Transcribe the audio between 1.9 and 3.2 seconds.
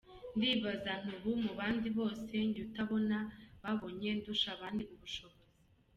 bose njye utabona,